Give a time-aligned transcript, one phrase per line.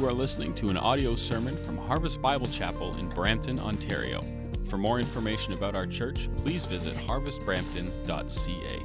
[0.00, 4.24] You are listening to an audio sermon from Harvest Bible Chapel in Brampton, Ontario.
[4.66, 8.82] For more information about our church, please visit harvestbrampton.ca.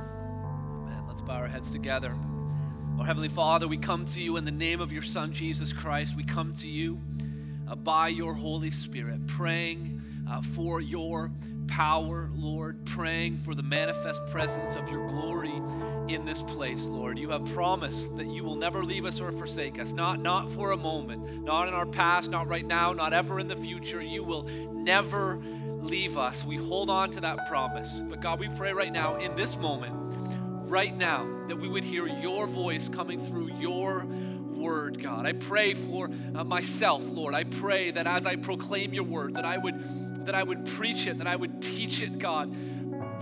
[0.00, 1.04] Amen.
[1.06, 2.16] Let's bow our heads together.
[2.98, 6.16] Our Heavenly Father, we come to you in the name of your Son, Jesus Christ.
[6.16, 7.00] We come to you
[7.68, 9.97] uh, by your Holy Spirit, praying
[10.28, 11.30] uh, for your
[11.66, 15.62] power, Lord, praying for the manifest presence of your glory
[16.08, 17.18] in this place, Lord.
[17.18, 20.72] You have promised that you will never leave us or forsake us, not, not for
[20.72, 24.02] a moment, not in our past, not right now, not ever in the future.
[24.02, 25.40] You will never
[25.80, 26.44] leave us.
[26.44, 28.00] We hold on to that promise.
[28.00, 29.94] But God, we pray right now, in this moment,
[30.68, 34.06] right now that we would hear your voice coming through your
[34.58, 35.24] word, God.
[35.24, 37.34] I pray for uh, myself, Lord.
[37.34, 41.06] I pray that as I proclaim your word, that I would that I would preach
[41.06, 42.54] it, that I would teach it, God,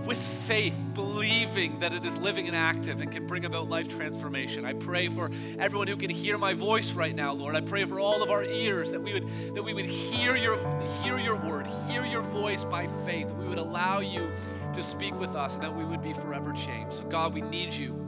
[0.05, 4.65] with faith, believing that it is living and active and can bring about life transformation.
[4.65, 7.55] I pray for everyone who can hear my voice right now, Lord.
[7.55, 10.57] I pray for all of our ears that we would that we would hear your
[11.01, 14.29] hear your word, hear your voice by faith, that we would allow you
[14.73, 16.91] to speak with us, and that we would be forever changed.
[16.91, 18.05] So God, we need you.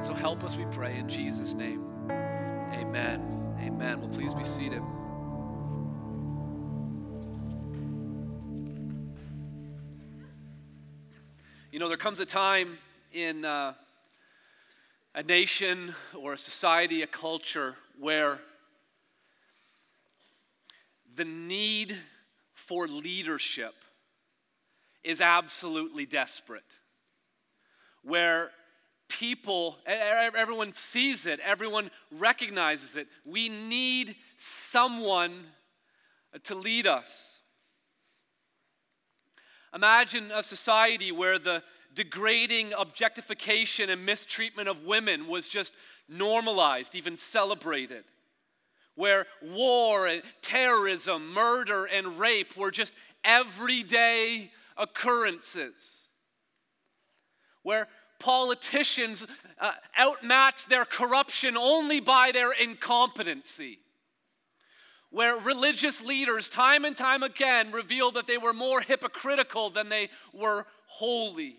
[0.00, 1.86] So help us, we pray, in Jesus' name.
[2.10, 3.54] Amen.
[3.62, 4.00] Amen.
[4.00, 4.82] Well, please be seated.
[11.72, 12.78] You know, there comes a time
[13.12, 13.74] in uh,
[15.14, 18.40] a nation or a society, a culture, where
[21.14, 21.96] the need
[22.54, 23.74] for leadership
[25.04, 26.64] is absolutely desperate.
[28.02, 28.50] Where
[29.08, 33.06] people, everyone sees it, everyone recognizes it.
[33.24, 35.44] We need someone
[36.42, 37.39] to lead us.
[39.74, 41.62] Imagine a society where the
[41.94, 45.72] degrading objectification and mistreatment of women was just
[46.08, 48.04] normalized, even celebrated.
[48.94, 52.92] Where war and terrorism, murder and rape were just
[53.24, 56.08] everyday occurrences.
[57.62, 57.86] Where
[58.18, 59.26] politicians
[59.58, 63.78] uh, outmatch their corruption only by their incompetency
[65.10, 70.08] where religious leaders, time and time again, revealed that they were more hypocritical than they
[70.32, 71.56] were holy.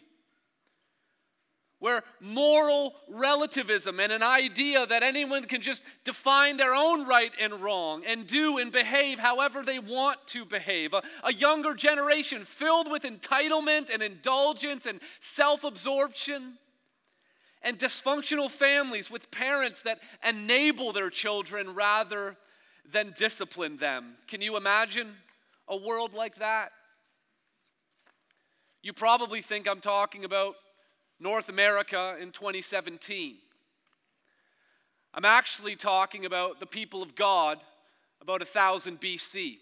[1.80, 7.54] Where moral relativism and an idea that anyone can just define their own right and
[7.56, 10.94] wrong and do and behave however they want to behave.
[10.94, 16.60] A, a younger generation filled with entitlement and indulgence and self absorption
[17.64, 22.38] and dysfunctional families with parents that enable their children rather
[22.90, 24.14] than discipline them.
[24.28, 25.16] Can you imagine
[25.68, 26.72] a world like that?
[28.82, 30.56] You probably think I'm talking about
[31.20, 33.36] North America in 2017.
[35.14, 37.60] I'm actually talking about the people of God
[38.22, 39.58] about 1000 BC.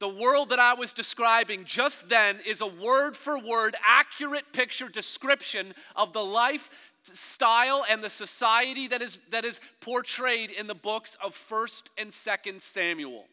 [0.00, 4.88] The world that I was describing just then is a word for word accurate picture
[4.88, 10.74] description of the life, style, and the society that is, that is portrayed in the
[10.74, 13.24] books of 1st and 2nd Samuel.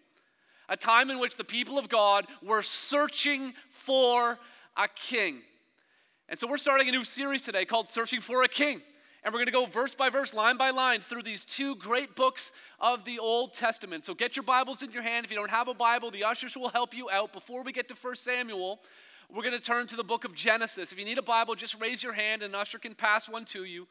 [0.69, 4.39] A time in which the people of God were searching for
[4.77, 5.41] a king.
[6.27, 8.81] And so we're starting a new series today called Searching for a King.
[9.23, 12.15] And we're going to go verse by verse, line by line, through these two great
[12.15, 14.03] books of the Old Testament.
[14.03, 15.25] So get your Bibles in your hand.
[15.25, 17.33] If you don't have a Bible, the ushers will help you out.
[17.33, 18.79] Before we get to 1 Samuel,
[19.33, 20.91] we're going to turn to the book of Genesis.
[20.91, 23.45] If you need a Bible, just raise your hand and an usher can pass one
[23.45, 23.87] to you.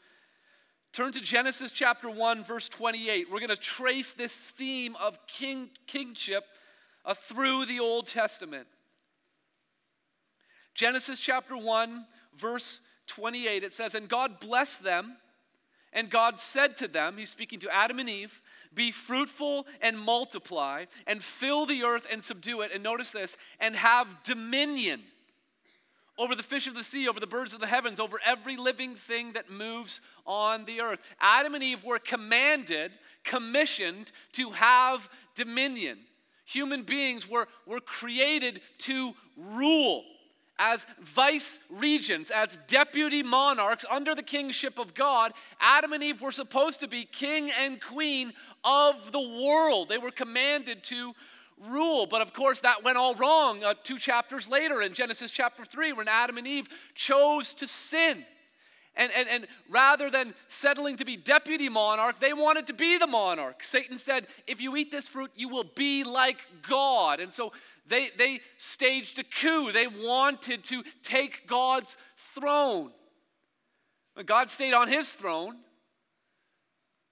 [0.92, 3.30] Turn to Genesis chapter 1, verse 28.
[3.30, 6.44] We're going to trace this theme of king, kingship
[7.04, 8.66] uh, through the Old Testament.
[10.74, 12.06] Genesis chapter 1,
[12.36, 15.16] verse 28, it says, And God blessed them
[15.94, 18.42] and God said to them, He's speaking to Adam and Eve,
[18.74, 22.72] be fruitful and multiply, and fill the earth and subdue it.
[22.74, 25.02] And notice this, and have dominion
[26.18, 28.94] over the fish of the sea, over the birds of the heavens, over every living
[28.94, 31.00] thing that moves on the earth.
[31.20, 32.92] Adam and Eve were commanded,
[33.24, 35.98] commissioned to have dominion.
[36.44, 40.04] Human beings were, were created to rule
[40.58, 46.32] as vice regents, as deputy monarchs under the kingship of God, Adam and Eve were
[46.32, 48.32] supposed to be king and queen
[48.62, 49.88] of the world.
[49.88, 51.12] They were commanded to
[51.68, 52.06] rule.
[52.06, 55.92] But of course, that went all wrong uh, two chapters later in Genesis chapter 3
[55.92, 58.24] when Adam and Eve chose to sin.
[58.96, 63.08] And, and, and rather than settling to be deputy monarch, they wanted to be the
[63.08, 63.64] monarch.
[63.64, 67.18] Satan said, If you eat this fruit, you will be like God.
[67.18, 67.52] And so
[67.86, 69.72] they, they staged a coup.
[69.72, 72.92] They wanted to take God's throne.
[74.26, 75.56] God stayed on his throne,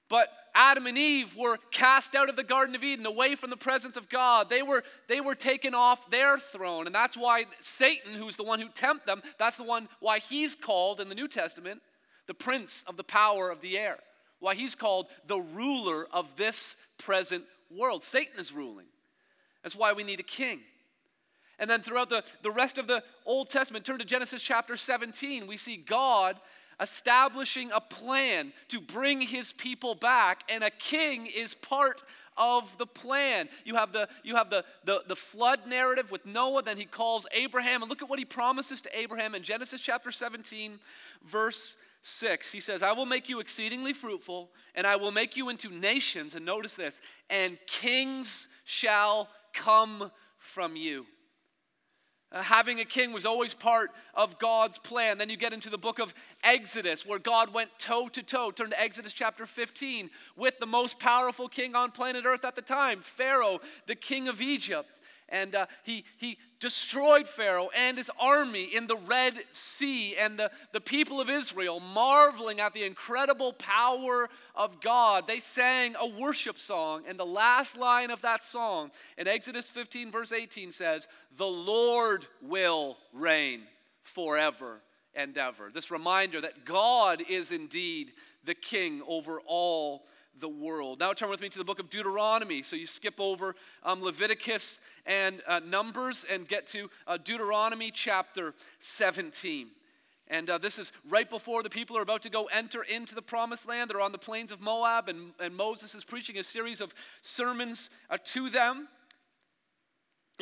[0.09, 3.57] but Adam and Eve were cast out of the Garden of Eden, away from the
[3.57, 4.51] presence of God.
[4.51, 6.87] They were, they were taken off their throne.
[6.87, 10.55] And that's why Satan, who's the one who tempted them, that's the one why he's
[10.55, 11.81] called in the New Testament
[12.27, 13.99] the prince of the power of the air.
[14.41, 18.03] Why he's called the ruler of this present world.
[18.03, 18.87] Satan is ruling.
[19.63, 20.61] That's why we need a king.
[21.59, 25.47] And then throughout the, the rest of the Old Testament, turn to Genesis chapter 17,
[25.47, 26.41] we see God
[26.83, 32.03] establishing a plan to bring his people back, and a king is part
[32.37, 33.49] of the plan.
[33.65, 37.27] You have the you have the, the, the flood narrative with Noah, then he calls
[37.33, 40.79] Abraham, and look at what he promises to Abraham in Genesis chapter 17,
[41.25, 42.51] verse 6.
[42.51, 46.35] He says, I will make you exceedingly fruitful, and I will make you into nations,
[46.35, 47.01] and notice this,
[47.31, 51.07] and kings shall come from you.
[52.33, 55.19] Uh, having a king was always part of God's plan.
[55.19, 58.51] Then you get into the book of Exodus, where God went toe to toe.
[58.51, 62.63] Turn to Exodus chapter 15 with the most powerful king on planet Earth at the
[62.63, 65.01] time, Pharaoh, the king of Egypt.
[65.33, 70.51] And uh, he, he destroyed Pharaoh and his army in the Red Sea, and the,
[70.73, 76.59] the people of Israel, marveling at the incredible power of God, they sang a worship
[76.59, 77.03] song.
[77.09, 81.09] And the last line of that song in Exodus 15, verse 18 says,
[81.39, 83.63] The Lord will reign
[84.03, 84.83] forever
[85.15, 85.71] and ever.
[85.73, 88.13] This reminder that God is indeed
[88.45, 90.05] the king over all
[90.41, 91.01] the world.
[91.01, 92.63] Now turn with me to the book of Deuteronomy.
[92.63, 98.55] So you skip over um, Leviticus and uh, Numbers and get to uh, Deuteronomy chapter
[98.79, 99.69] 17.
[100.29, 103.23] And uh, this is right before the people are about to go enter into the
[103.23, 103.91] promised land.
[103.91, 107.91] They're on the plains of Moab, and, and Moses is preaching a series of sermons
[108.09, 108.89] uh, to them.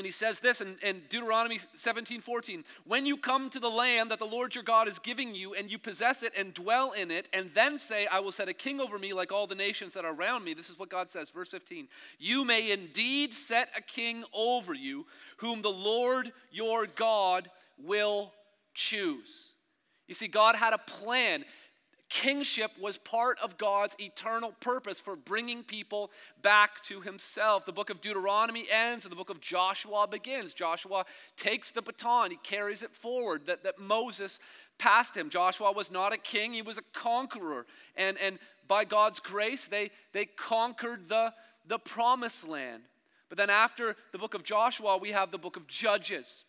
[0.01, 4.11] And he says this in, in, Deuteronomy 17 14 When you come to the land
[4.11, 7.11] that the Lord your God is giving you, and you possess it and dwell in
[7.11, 9.93] it, and then say, I will set a king over me like all the nations
[9.93, 10.55] that are around me.
[10.55, 11.87] This is what God says, verse 15
[12.19, 15.05] You may indeed set a king over you,
[15.37, 18.33] whom the Lord your God will
[18.73, 19.51] choose.
[20.09, 21.45] You see, God had a plan
[22.11, 26.11] kingship was part of God's eternal purpose for bringing people
[26.43, 27.65] back to himself.
[27.65, 30.53] The book of Deuteronomy ends and the book of Joshua begins.
[30.53, 31.05] Joshua
[31.37, 34.41] takes the baton, he carries it forward that, that Moses
[34.77, 35.31] passed him.
[35.31, 37.65] Joshua was not a king, he was a conqueror.
[37.97, 41.33] And, and by God's grace, they, they conquered the,
[41.67, 42.83] the promised land.
[43.29, 46.45] But then after the book of Joshua, we have the book of Judges.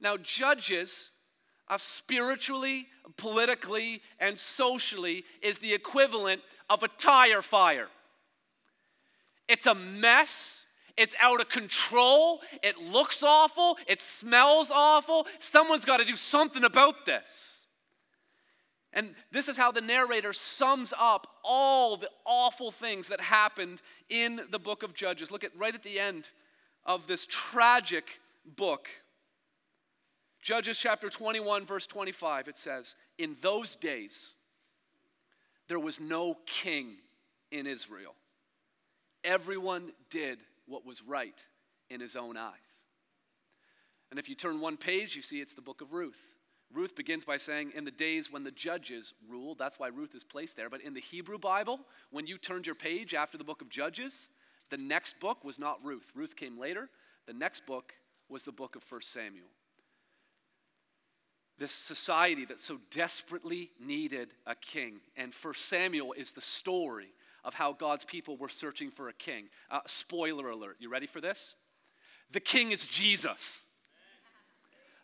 [0.00, 1.10] Now, Judges
[1.82, 2.86] spiritually,
[3.16, 7.88] politically, and socially is the equivalent of a tire fire.
[9.48, 10.62] It's a mess.
[10.96, 12.40] It's out of control.
[12.62, 13.76] It looks awful.
[13.86, 15.26] It smells awful.
[15.38, 17.54] Someone's got to do something about this.
[18.92, 24.40] And this is how the narrator sums up all the awful things that happened in
[24.50, 25.32] the book of Judges.
[25.32, 26.28] Look at right at the end
[26.86, 28.20] of this tragic
[28.56, 28.88] book.
[30.44, 34.36] Judges chapter 21, verse 25, it says, In those days,
[35.68, 36.96] there was no king
[37.50, 38.14] in Israel.
[39.24, 41.46] Everyone did what was right
[41.88, 42.84] in his own eyes.
[44.10, 46.34] And if you turn one page, you see it's the book of Ruth.
[46.70, 50.24] Ruth begins by saying, In the days when the judges ruled, that's why Ruth is
[50.24, 50.68] placed there.
[50.68, 51.80] But in the Hebrew Bible,
[52.10, 54.28] when you turned your page after the book of Judges,
[54.68, 56.12] the next book was not Ruth.
[56.14, 56.90] Ruth came later.
[57.26, 57.94] The next book
[58.28, 59.48] was the book of 1 Samuel
[61.58, 65.00] this society that so desperately needed a king.
[65.16, 67.12] And First Samuel is the story
[67.44, 69.44] of how God's people were searching for a king.
[69.70, 71.54] Uh, spoiler alert, you ready for this?
[72.32, 73.64] The king is Jesus.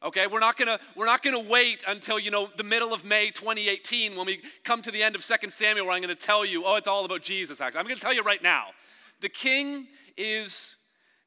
[0.03, 3.31] Okay, we're not gonna we're not gonna wait until you know the middle of May
[3.31, 6.65] 2018 when we come to the end of 2 Samuel where I'm gonna tell you,
[6.65, 7.61] oh, it's all about Jesus.
[7.61, 8.69] Actually, I'm gonna tell you right now.
[9.21, 10.77] The king is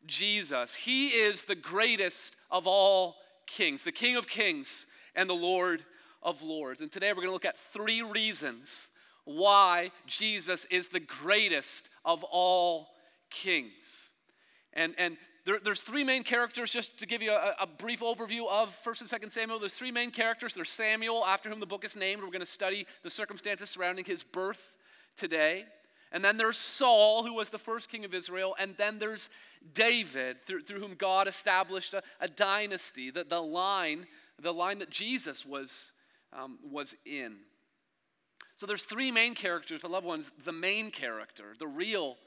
[0.08, 0.74] Jesus.
[0.74, 5.84] He is the greatest of all kings, the King of Kings and the Lord
[6.22, 6.82] of Lords.
[6.82, 8.90] And today we're going to look at three reasons
[9.26, 12.90] why Jesus is the greatest of all
[13.30, 14.12] kings.
[14.74, 18.48] And, and there, there's three main characters, just to give you a, a brief overview
[18.50, 19.60] of 1st and 2nd Samuel.
[19.60, 20.54] There's three main characters.
[20.54, 22.22] There's Samuel, after whom the book is named.
[22.22, 24.78] We're going to study the circumstances surrounding his birth
[25.18, 25.66] today.
[26.14, 28.56] And then there's Saul, who was the first king of Israel.
[28.60, 29.30] And then there's
[29.74, 34.06] David, through, through whom God established a, a dynasty, the, the line
[34.44, 35.92] the line that Jesus was,
[36.32, 37.38] um, was in.
[38.56, 42.18] So there's three main characters, but loved ones, the main character, the real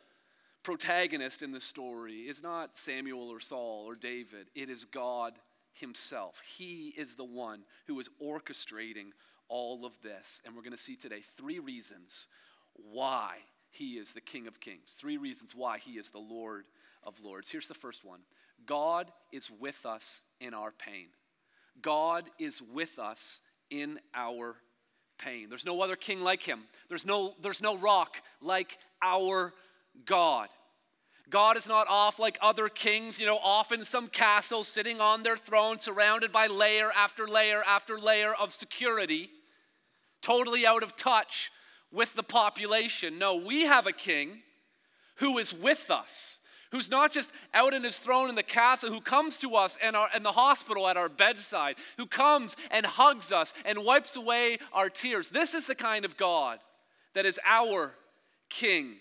[0.63, 4.49] protagonist in the story is not Samuel or Saul or David.
[4.55, 5.35] It is God
[5.75, 6.43] himself.
[6.57, 9.11] He is the one who is orchestrating
[9.49, 10.41] all of this.
[10.45, 12.27] And we're going to see today three reasons
[12.73, 13.37] why
[13.71, 16.65] he is the King of Kings, three reasons why he is the Lord
[17.05, 17.51] of Lords.
[17.51, 18.21] Here's the first one
[18.67, 21.09] God is with us in our pain.
[21.83, 23.41] God is with us
[23.71, 24.57] in our
[25.19, 25.49] pain.
[25.49, 26.61] There's no other king like him.
[26.89, 29.53] There's no, there's no rock like our
[30.05, 30.49] God.
[31.29, 35.23] God is not off like other kings, you know, off in some castle, sitting on
[35.23, 39.31] their throne, surrounded by layer after layer after layer of security,
[40.23, 41.51] totally out of touch
[41.91, 43.19] with the population.
[43.19, 44.43] No, we have a king
[45.17, 46.39] who is with us,
[46.73, 49.95] who's not just out in his throne in the castle, who comes to us in,
[49.95, 54.59] our, in the hospital at our bedside, who comes and hugs us and wipes away
[54.73, 55.29] our tears.
[55.29, 56.59] This is the kind of God
[57.15, 57.95] that is our
[58.49, 58.97] king.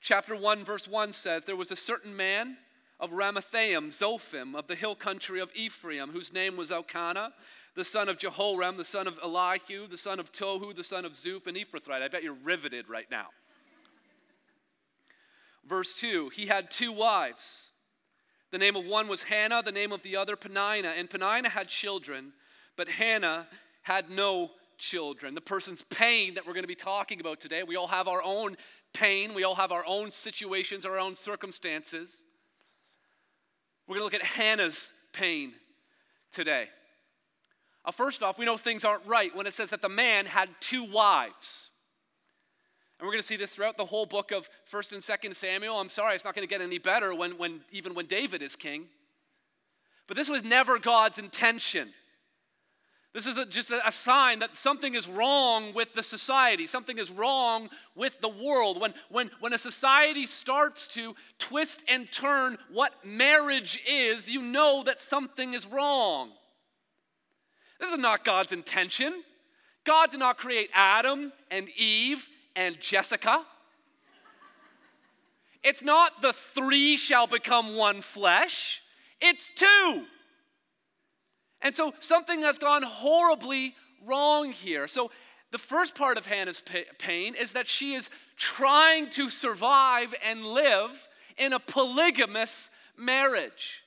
[0.00, 2.58] Chapter 1, verse 1 says, There was a certain man
[3.00, 7.32] of Ramathaim, Zophim, of the hill country of Ephraim, whose name was Elkanah,
[7.74, 11.12] the son of Jeroham, the son of Elihu, the son of Tohu, the son of
[11.12, 12.02] Zuph, and Ephrathite.
[12.02, 13.26] I bet you're riveted right now.
[15.66, 17.70] Verse 2 He had two wives.
[18.52, 20.94] The name of one was Hannah, the name of the other Peninnah.
[20.96, 22.32] And Peninnah had children,
[22.76, 23.46] but Hannah
[23.82, 25.34] had no children.
[25.34, 27.62] The person's pain that we're going to be talking about today.
[27.64, 28.56] We all have our own
[28.92, 32.22] pain, we all have our own situations, our own circumstances.
[33.86, 35.52] We're going to look at Hannah's pain
[36.32, 36.68] today.
[37.84, 40.48] Uh, first off, we know things aren't right when it says that the man had
[40.60, 41.70] two wives.
[42.98, 45.78] And we're going to see this throughout the whole book of 1st and 2nd Samuel.
[45.78, 48.56] I'm sorry, it's not going to get any better when, when, even when David is
[48.56, 48.86] king.
[50.06, 51.88] But this was never God's intention.
[53.12, 56.98] This is a, just a, a, sign that something is wrong with the society, something
[56.98, 58.78] is wrong with the world.
[58.78, 64.82] When, when, when a society starts to twist and turn what marriage is, you know
[64.84, 66.30] that something is wrong.
[67.80, 69.22] This is not God's intention.
[69.84, 73.44] God did not create Adam and Eve and Jessica.
[75.62, 78.82] It's not the three shall become one flesh,
[79.20, 80.04] it's two.
[81.62, 84.86] And so something has gone horribly wrong here.
[84.88, 85.10] So
[85.50, 86.62] the first part of Hannah's
[86.98, 91.08] pain is that she is trying to survive and live
[91.38, 93.82] in a polygamous marriage.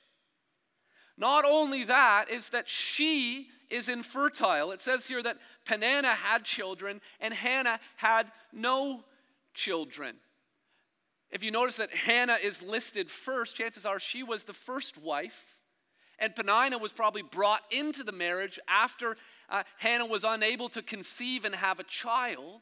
[1.16, 4.72] Not only that, is that she is infertile.
[4.72, 9.04] It says here that Peninnah had children and Hannah had no
[9.54, 10.16] children.
[11.30, 15.58] If you notice that Hannah is listed first, chances are she was the first wife.
[16.18, 19.16] And Peninnah was probably brought into the marriage after
[19.48, 22.60] uh, Hannah was unable to conceive and have a child.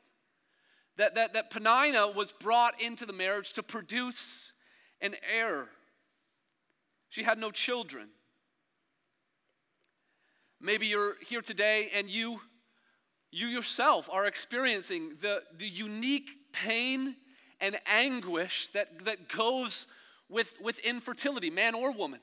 [0.97, 4.53] That, that, that Peninnah was brought into the marriage to produce
[5.01, 5.69] an heir.
[7.09, 8.09] She had no children.
[10.61, 12.41] Maybe you're here today and you,
[13.31, 17.17] you yourself are experiencing the, the unique pain
[17.61, 19.87] and anguish that, that goes
[20.29, 22.21] with, with infertility, man or woman.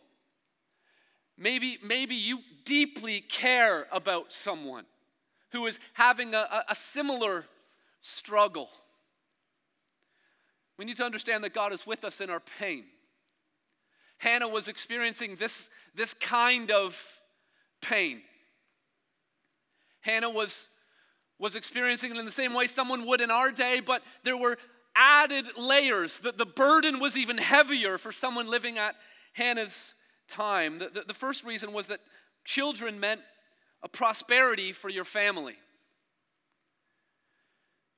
[1.38, 4.86] Maybe, maybe you deeply care about someone
[5.52, 7.46] who is having a, a similar
[8.02, 8.70] struggle.
[10.78, 12.86] We need to understand that God is with us in our pain.
[14.18, 17.15] Hannah was experiencing this, this kind of
[17.90, 18.22] pain.
[20.02, 20.68] Hannah was,
[21.40, 24.58] was experiencing it in the same way someone would in our day, but there were
[24.96, 26.20] added layers.
[26.20, 28.96] The, the burden was even heavier for someone living at
[29.34, 29.96] Hannah's
[30.28, 30.80] time.
[30.80, 32.00] The, the, the first reason was that
[32.46, 33.22] children meant
[33.84, 35.56] a prosperity for your family.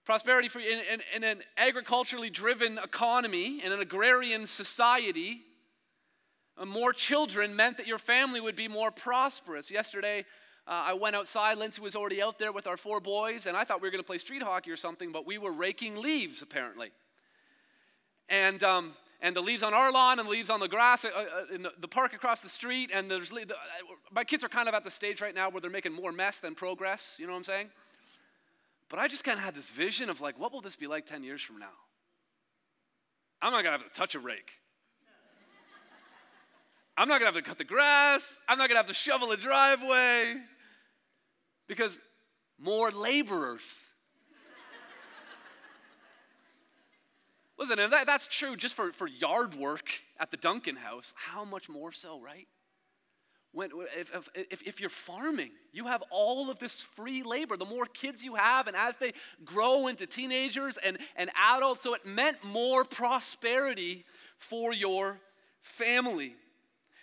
[0.06, 5.42] Prosperity for in, in, in, an agriculturally driven economy, in an agrarian society,
[6.66, 9.70] more children meant that your family would be more prosperous.
[9.70, 10.26] Yesterday,
[10.68, 11.58] uh, I went outside.
[11.58, 14.04] Lindsay was already out there with our four boys, and I thought we were going
[14.04, 16.92] to play street hockey or something, but we were raking leaves apparently.
[18.30, 21.10] And um, and the leaves on our lawn and the leaves on the grass uh,
[21.10, 22.92] uh, in the, the, park across the street.
[22.94, 23.56] And there's the, uh,
[24.12, 26.40] my kids are kind of at the stage right now where they're making more mess
[26.40, 27.16] than progress.
[27.18, 27.70] You know what I'm saying?
[28.90, 31.06] But I just kind of had this vision of like, what will this be like
[31.06, 31.74] 10 years from now?
[33.42, 34.52] I'm not gonna have to touch a rake.
[36.98, 38.40] I'm not gonna have to cut the grass.
[38.48, 40.42] I'm not gonna have to shovel a driveway
[41.68, 42.00] because
[42.58, 43.86] more laborers
[47.60, 49.90] Listen, and that, that's true just for, for yard work
[50.20, 51.14] at the Duncan house.
[51.16, 52.48] How much more so, right?
[53.52, 57.58] When, if, if, if you're farming, you have all of this free labor.
[57.58, 59.14] The more kids you have, and as they
[59.44, 64.06] grow into teenagers and, and adults, so it meant more prosperity
[64.38, 65.20] for your
[65.62, 66.36] family.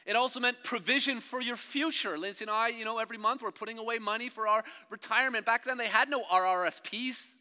[0.07, 2.19] It also meant provision for your future.
[2.19, 5.47] Lindsay and I, you know, every month we're putting away money for our retirement.
[5.47, 7.35] Back then they had no RRSPs.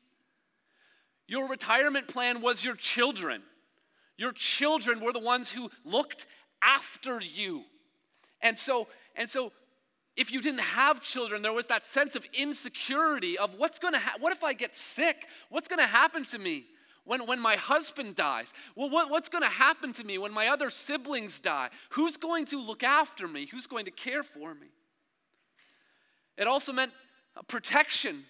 [1.27, 3.41] Your retirement plan was your children.
[4.17, 6.27] Your children were the ones who looked
[6.61, 7.63] after you.
[8.41, 9.51] And so, and so
[10.15, 14.17] if you didn't have children, there was that sense of insecurity of what's gonna ha-
[14.19, 15.27] what if I get sick?
[15.49, 16.65] What's gonna happen to me?
[17.05, 18.53] When, when my husband dies?
[18.75, 21.69] Well, what, what's going to happen to me when my other siblings die?
[21.89, 23.47] Who's going to look after me?
[23.51, 24.67] Who's going to care for me?
[26.37, 26.91] It also meant
[27.47, 28.23] protection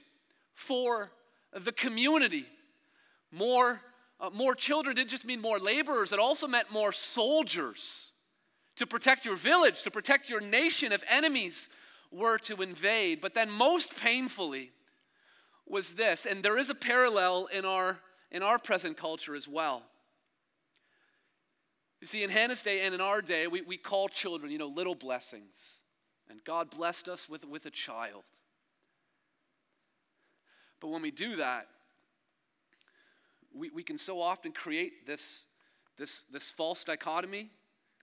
[0.55, 1.11] for
[1.53, 2.45] the community.
[3.31, 3.81] More,
[4.19, 8.11] uh, more children didn't just mean more laborers, it also meant more soldiers
[8.75, 11.69] to protect your village, to protect your nation if enemies
[12.11, 13.21] were to invade.
[13.21, 14.71] But then, most painfully,
[15.67, 17.99] was this, and there is a parallel in our,
[18.33, 19.83] in our present culture as well.
[22.01, 24.67] You see, in Hannah's day and in our day, we, we call children, you know,
[24.67, 25.79] little blessings.
[26.29, 28.23] And God blessed us with, with a child.
[30.81, 31.67] But when we do that,
[33.53, 35.45] we, we can so often create this,
[35.97, 37.49] this, this false dichotomy,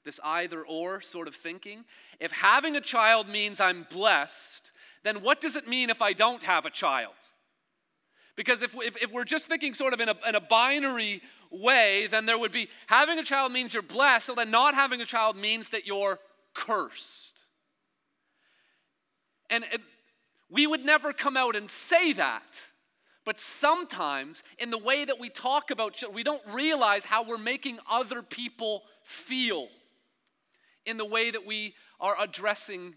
[0.05, 1.85] this either or sort of thinking.
[2.21, 4.73] If having a child means I'm blessed,
[5.03, 7.13] then what does it mean if I don't have a child?
[8.37, 11.21] Because if, if, if we're just thinking sort of in a, in a binary
[11.51, 15.01] way, then there would be having a child means you're blessed, so then not having
[15.01, 16.19] a child means that you're
[16.55, 17.39] cursed.
[19.51, 19.81] And it,
[20.49, 22.67] we would never come out and say that.
[23.25, 27.39] But sometimes, in the way that we talk about children, we don't realize how we're
[27.39, 29.69] making other people feel
[30.87, 32.95] in the way that we are addressing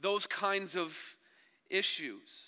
[0.00, 1.16] those kinds of
[1.68, 2.47] issues.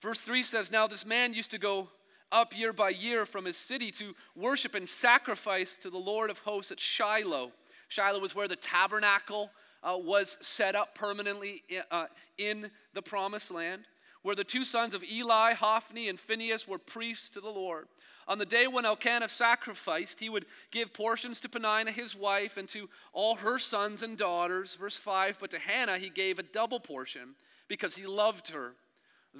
[0.00, 1.88] Verse 3 says, Now this man used to go
[2.30, 6.40] up year by year from his city to worship and sacrifice to the Lord of
[6.40, 7.52] hosts at Shiloh.
[7.88, 9.50] Shiloh was where the tabernacle
[9.82, 13.84] uh, was set up permanently uh, in the promised land
[14.22, 17.86] where the two sons of Eli, Hophni, and Phinehas were priests to the Lord.
[18.26, 22.68] On the day when Elkanah sacrificed, he would give portions to Peninnah, his wife, and
[22.68, 24.74] to all her sons and daughters.
[24.74, 27.36] Verse 5 But to Hannah he gave a double portion
[27.68, 28.74] because he loved her,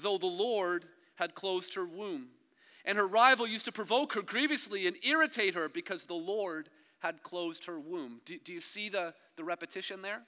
[0.03, 2.29] though the Lord had closed her womb.
[2.85, 7.23] And her rival used to provoke her grievously and irritate her because the Lord had
[7.23, 8.21] closed her womb.
[8.25, 10.23] Do, do you see the, the repetition there?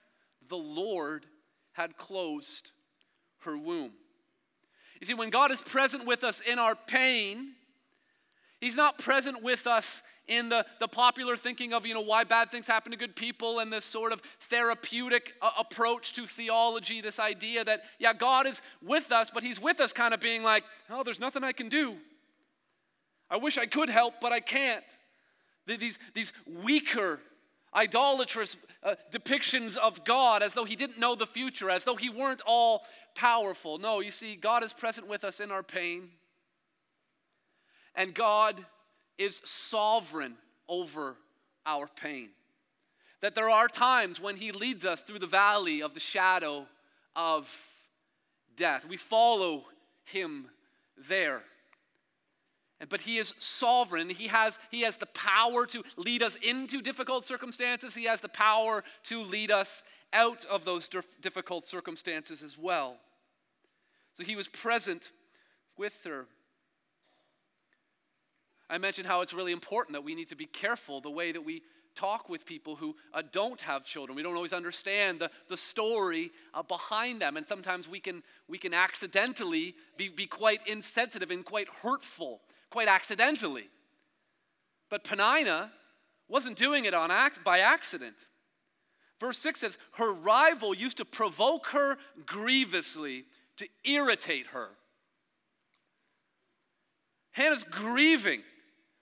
[0.48, 1.26] The Lord
[1.72, 2.72] had closed
[3.40, 3.92] her womb.
[5.00, 7.52] You see, when God is present with us in our pain,
[8.60, 12.50] He's not present with us in the, the popular thinking of, you know, why bad
[12.50, 17.18] things happen to good people and this sort of therapeutic uh, approach to theology, this
[17.18, 20.64] idea that, yeah, God is with us, but He's with us kind of being like,
[20.88, 21.96] oh, there's nothing I can do.
[23.28, 24.84] I wish I could help, but I can't.
[25.66, 26.32] These, these
[26.64, 27.20] weaker,
[27.74, 32.08] idolatrous uh, depictions of God as though He didn't know the future, as though He
[32.08, 32.84] weren't all
[33.16, 33.78] powerful.
[33.78, 36.10] No, you see, God is present with us in our pain,
[37.96, 38.64] and God
[39.20, 40.34] is sovereign
[40.68, 41.16] over
[41.66, 42.30] our pain.
[43.20, 46.66] That there are times when He leads us through the valley of the shadow
[47.14, 47.54] of
[48.56, 48.86] death.
[48.88, 49.64] We follow
[50.04, 50.46] Him
[51.08, 51.42] there.
[52.88, 54.08] But he is sovereign.
[54.08, 57.94] He has, he has the power to lead us into difficult circumstances.
[57.94, 59.82] He has the power to lead us
[60.14, 60.88] out of those
[61.20, 62.96] difficult circumstances as well.
[64.14, 65.12] So he was present
[65.76, 66.26] with her.
[68.70, 71.44] I mentioned how it's really important that we need to be careful the way that
[71.44, 71.62] we
[71.96, 74.14] talk with people who uh, don't have children.
[74.14, 77.36] We don't always understand the, the story uh, behind them.
[77.36, 82.86] And sometimes we can, we can accidentally be, be quite insensitive and quite hurtful, quite
[82.86, 83.68] accidentally.
[84.88, 85.72] But Peninnah
[86.28, 88.28] wasn't doing it on act, by accident.
[89.18, 93.24] Verse 6 says, Her rival used to provoke her grievously
[93.56, 94.68] to irritate her.
[97.32, 98.42] Hannah's grieving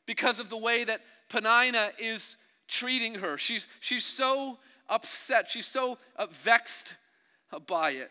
[0.09, 3.37] because of the way that Peninnah is treating her.
[3.37, 6.95] She's, she's so upset, she's so uh, vexed
[7.67, 8.11] by it.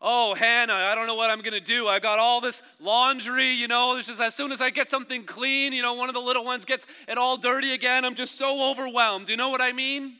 [0.00, 1.86] Oh, Hannah, I don't know what I'm going to do.
[1.86, 3.96] I got all this laundry, you know.
[3.96, 6.44] It's just as soon as I get something clean, you know, one of the little
[6.44, 8.04] ones gets it all dirty again.
[8.04, 9.28] I'm just so overwhelmed.
[9.28, 10.16] You know what I mean?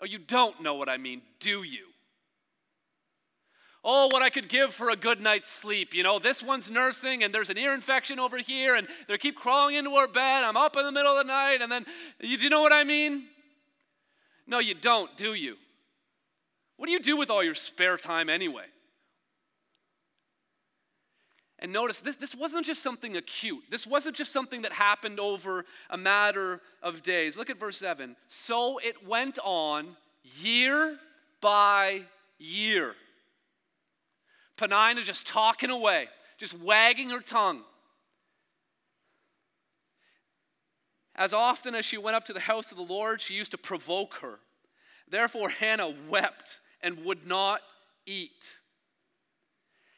[0.00, 1.89] Oh, you don't know what I mean, do you?
[3.82, 5.94] Oh, what I could give for a good night's sleep.
[5.94, 9.36] You know, this one's nursing and there's an ear infection over here and they keep
[9.36, 10.44] crawling into our bed.
[10.44, 11.86] I'm up in the middle of the night and then,
[12.20, 13.24] you, do you know what I mean?
[14.46, 15.56] No, you don't, do you?
[16.76, 18.64] What do you do with all your spare time anyway?
[21.58, 23.64] And notice this, this wasn't just something acute.
[23.70, 27.36] This wasn't just something that happened over a matter of days.
[27.36, 28.16] Look at verse 7.
[28.28, 29.96] So it went on
[30.38, 30.98] year
[31.40, 32.04] by
[32.38, 32.94] year.
[34.60, 37.62] Peninnah just talking away, just wagging her tongue.
[41.16, 43.58] As often as she went up to the house of the Lord, she used to
[43.58, 44.38] provoke her.
[45.08, 47.62] Therefore, Hannah wept and would not
[48.04, 48.60] eat.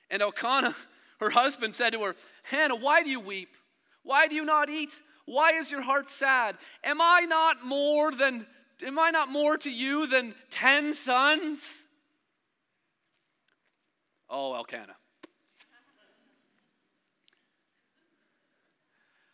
[0.09, 0.77] And Elkanah,
[1.18, 3.57] her husband, said to her, Hannah, why do you weep?
[4.05, 4.92] Why do you not eat?
[5.27, 6.57] Why is your heart sad?
[6.85, 8.46] Am I not more than
[8.85, 11.81] am I not more to you than 10 sons?
[14.34, 14.96] Oh, Elkanah.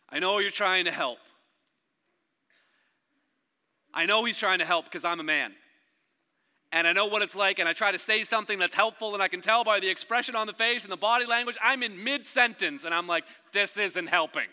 [0.09, 1.19] I know you're trying to help.
[3.93, 5.53] I know he's trying to help because I'm a man.
[6.73, 9.23] And I know what it's like, and I try to say something that's helpful, and
[9.23, 12.03] I can tell by the expression on the face and the body language, I'm in
[12.03, 14.47] mid sentence, and I'm like, this isn't helping.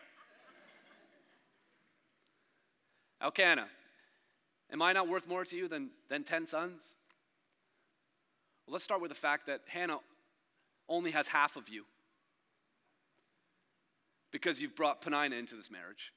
[3.20, 3.66] Elkanah,
[4.72, 6.94] am I not worth more to you than, than 10 sons?
[8.66, 9.98] Well, let's start with the fact that Hannah
[10.88, 11.84] only has half of you
[14.30, 16.12] because you've brought Peninnah into this marriage.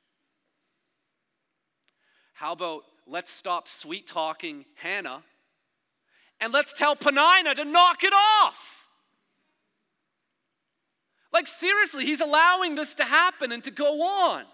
[2.34, 5.23] How about let's stop sweet talking Hannah
[6.39, 8.88] and let's tell Peninnah to knock it off?
[11.32, 14.45] Like, seriously, he's allowing this to happen and to go on.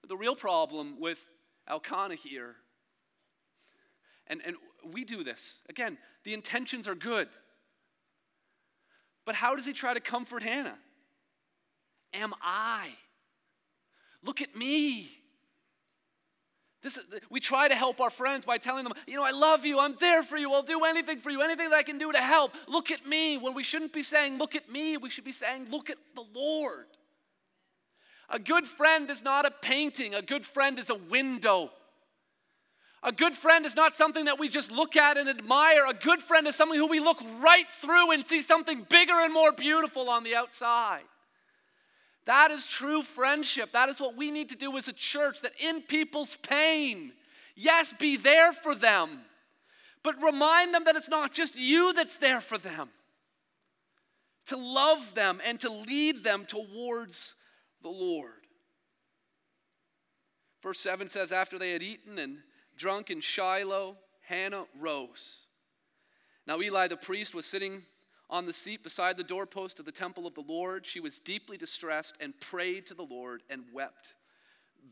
[0.00, 1.24] But the real problem with
[1.66, 2.56] Elkanah here,
[4.32, 4.56] and, and
[4.92, 7.28] we do this, again, the intentions are good.
[9.24, 10.78] But how does he try to comfort Hannah?
[12.14, 12.88] Am I?
[14.24, 15.10] Look at me.
[16.82, 19.64] This is, we try to help our friends by telling them, you know, I love
[19.64, 22.10] you, I'm there for you, I'll do anything for you, anything that I can do
[22.10, 22.52] to help.
[22.66, 23.36] Look at me.
[23.36, 26.24] When we shouldn't be saying, look at me, we should be saying, look at the
[26.34, 26.86] Lord.
[28.30, 31.70] A good friend is not a painting, a good friend is a window.
[33.04, 35.86] A good friend is not something that we just look at and admire.
[35.88, 39.34] A good friend is something who we look right through and see something bigger and
[39.34, 41.02] more beautiful on the outside.
[42.26, 43.72] That is true friendship.
[43.72, 47.12] That is what we need to do as a church that in people's pain,
[47.56, 49.22] yes, be there for them,
[50.04, 52.88] but remind them that it's not just you that's there for them.
[54.46, 57.34] To love them and to lead them towards
[57.82, 58.46] the Lord.
[60.62, 62.38] Verse 7 says, After they had eaten and
[62.82, 65.42] drunk in Shiloh, Hannah rose.
[66.48, 67.82] Now Eli the priest was sitting
[68.28, 70.84] on the seat beside the doorpost of the temple of the Lord.
[70.84, 74.14] She was deeply distressed and prayed to the Lord and wept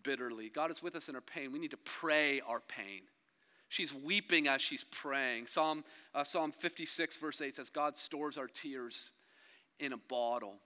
[0.04, 0.50] bitterly.
[0.50, 1.50] God is with us in our pain.
[1.50, 3.02] We need to pray our pain.
[3.68, 5.48] She's weeping as she's praying.
[5.48, 5.82] Psalm,
[6.14, 9.10] uh, Psalm 56, verse 8 says, God stores our tears
[9.80, 10.58] in a bottle.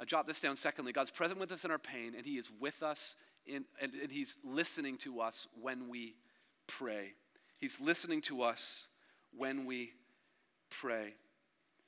[0.00, 0.56] I jot this down.
[0.56, 3.14] Secondly, God's present with us in our pain, and He is with us
[3.46, 6.16] in, and, and He's listening to us when we
[6.78, 7.12] pray.
[7.58, 8.86] He's listening to us
[9.36, 9.92] when we
[10.70, 11.14] pray.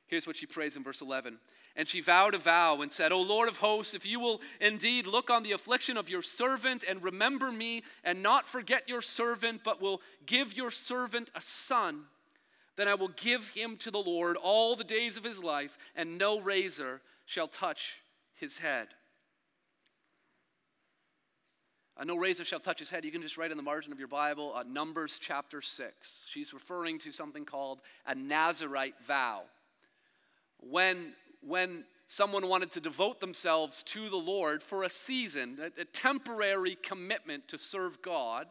[0.06, 1.38] Here's what she prays in verse 11.
[1.76, 5.06] And she vowed a vow and said, O Lord of hosts, if you will indeed
[5.06, 9.62] look on the affliction of your servant and remember me and not forget your servant,
[9.64, 12.04] but will give your servant a son,
[12.76, 16.18] then I will give him to the Lord all the days of his life, and
[16.18, 18.00] no razor shall touch
[18.34, 18.88] his head.
[21.96, 23.04] Uh, no razor shall touch his head.
[23.04, 26.26] You can just write in the margin of your Bible, uh, Numbers chapter 6.
[26.28, 29.42] She's referring to something called a Nazarite vow
[30.70, 35.84] when, when someone wanted to devote themselves to the Lord for a season, a, a
[35.84, 38.46] temporary commitment to serve God,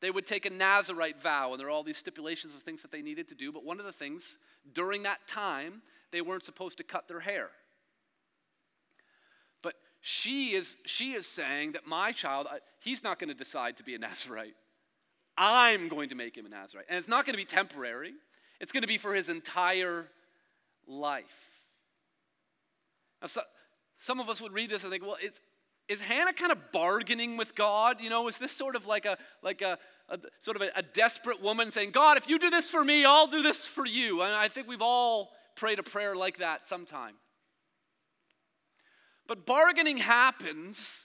[0.00, 2.90] they would take a Nazarite vow, and there are all these stipulations of things that
[2.90, 3.52] they needed to do.
[3.52, 4.38] But one of the things
[4.72, 7.50] during that time, they weren't supposed to cut their hair.
[10.00, 12.46] She is, she is saying that my child,
[12.80, 14.54] he's not going to decide to be a Nazarite.
[15.36, 16.86] I'm going to make him a Nazarite.
[16.88, 18.12] And it's not going to be temporary,
[18.60, 20.06] it's going to be for his entire
[20.86, 21.48] life.
[23.20, 23.42] Now, so,
[23.98, 25.40] some of us would read this and think, well, is,
[25.88, 28.00] is Hannah kind of bargaining with God?
[28.00, 30.82] You know, is this sort of like a like a, a sort of a, a,
[30.82, 34.22] desperate woman saying, God, if you do this for me, I'll do this for you?
[34.22, 37.14] And I think we've all prayed a prayer like that sometime.
[39.30, 41.04] But bargaining happens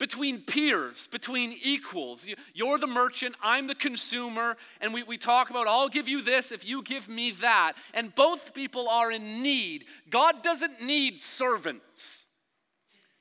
[0.00, 2.26] between peers, between equals.
[2.52, 6.50] You're the merchant, I'm the consumer, and we, we talk about, I'll give you this
[6.50, 7.74] if you give me that.
[7.94, 9.84] And both people are in need.
[10.10, 12.26] God doesn't need servants,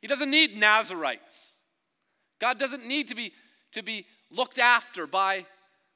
[0.02, 1.58] He doesn't need Nazarites.
[2.40, 3.34] God doesn't need to be,
[3.74, 5.46] to be looked after by,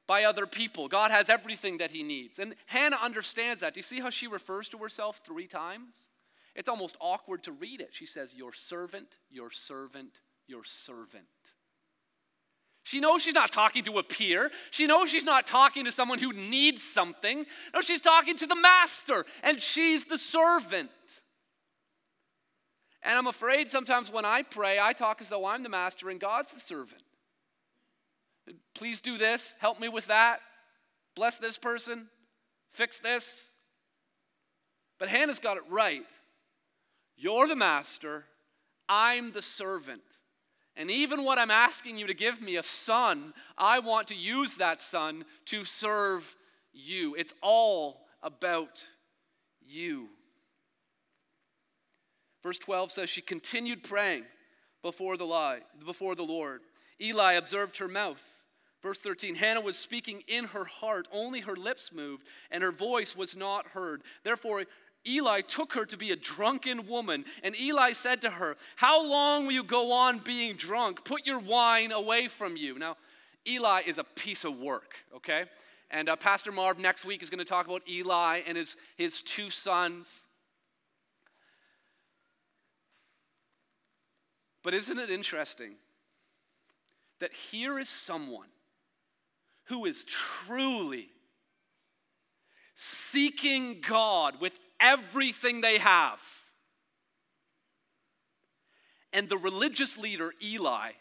[0.06, 0.88] by other people.
[0.88, 2.38] God has everything that he needs.
[2.38, 3.74] And Hannah understands that.
[3.74, 6.07] Do you see how she refers to herself three times?
[6.58, 7.90] It's almost awkward to read it.
[7.92, 11.26] She says, Your servant, your servant, your servant.
[12.84, 14.50] She knows she's not talking to a peer.
[14.72, 17.46] She knows she's not talking to someone who needs something.
[17.74, 20.90] No, she's talking to the master, and she's the servant.
[23.04, 26.20] And I'm afraid sometimes when I pray, I talk as though I'm the master and
[26.20, 27.04] God's the servant.
[28.74, 30.40] Please do this, help me with that,
[31.16, 32.08] bless this person,
[32.72, 33.50] fix this.
[34.98, 36.04] But Hannah's got it right.
[37.18, 38.26] You're the master,
[38.88, 40.02] I'm the servant.
[40.76, 44.58] And even what I'm asking you to give me, a son, I want to use
[44.58, 46.36] that son to serve
[46.72, 47.16] you.
[47.16, 48.86] It's all about
[49.66, 50.10] you.
[52.44, 54.24] Verse 12 says, She continued praying
[54.84, 56.62] before the, lie, before the Lord.
[57.02, 58.24] Eli observed her mouth.
[58.82, 63.16] Verse 13 Hannah was speaking in her heart, only her lips moved, and her voice
[63.16, 64.04] was not heard.
[64.24, 64.64] Therefore,
[65.08, 69.46] Eli took her to be a drunken woman, and Eli said to her, How long
[69.46, 71.06] will you go on being drunk?
[71.06, 72.78] Put your wine away from you.
[72.78, 72.98] Now,
[73.48, 75.46] Eli is a piece of work, okay?
[75.90, 79.22] And uh, Pastor Marv next week is going to talk about Eli and his, his
[79.22, 80.26] two sons.
[84.64, 85.76] But isn't it interesting
[87.20, 88.50] that here is someone
[89.66, 91.10] who is truly
[92.76, 96.22] seeking God with everything they have.
[99.14, 100.92] And the religious leader, Eli,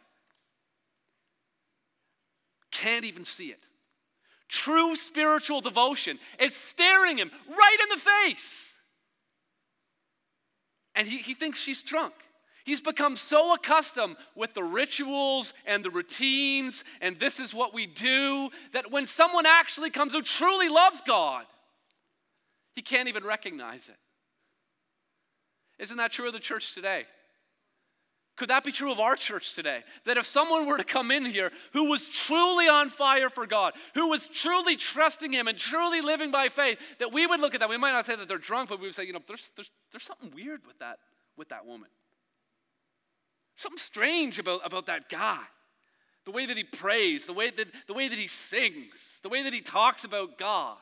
[2.70, 3.66] can't even see it.
[4.48, 8.76] True spiritual devotion is staring him right in the face.
[10.94, 12.14] And he, he thinks she's drunk.
[12.64, 17.86] He's become so accustomed with the rituals and the routines, and this is what we
[17.86, 21.44] do, that when someone actually comes who truly loves God,
[22.76, 23.96] he can't even recognize it.
[25.82, 27.04] Isn't that true of the church today?
[28.36, 29.82] Could that be true of our church today?
[30.04, 33.72] That if someone were to come in here who was truly on fire for God,
[33.94, 37.60] who was truly trusting Him and truly living by faith, that we would look at
[37.60, 37.70] that.
[37.70, 39.70] We might not say that they're drunk, but we would say, you know, there's, there's,
[39.90, 40.98] there's something weird with that,
[41.38, 41.88] with that woman.
[43.56, 45.40] Something strange about, about that guy.
[46.26, 49.44] The way that he prays, the way that, the way that he sings, the way
[49.44, 50.76] that he talks about God.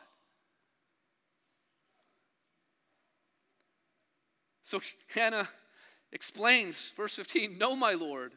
[4.64, 4.80] So
[5.14, 5.48] Hannah
[6.10, 8.32] explains, verse 15 No, my Lord,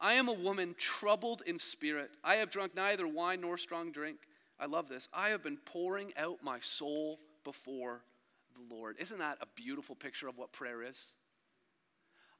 [0.00, 2.10] I am a woman troubled in spirit.
[2.22, 4.18] I have drunk neither wine nor strong drink.
[4.60, 5.08] I love this.
[5.12, 8.02] I have been pouring out my soul before
[8.54, 8.96] the Lord.
[9.00, 11.14] Isn't that a beautiful picture of what prayer is?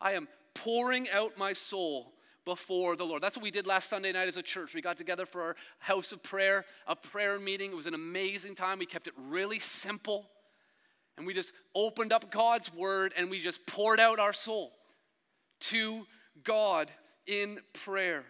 [0.00, 2.12] I am pouring out my soul
[2.44, 3.22] before the Lord.
[3.22, 4.74] That's what we did last Sunday night as a church.
[4.74, 7.72] We got together for our house of prayer, a prayer meeting.
[7.72, 8.78] It was an amazing time.
[8.78, 10.26] We kept it really simple.
[11.16, 14.72] And we just opened up God's word and we just poured out our soul
[15.60, 16.06] to
[16.42, 16.90] God
[17.26, 18.24] in prayer.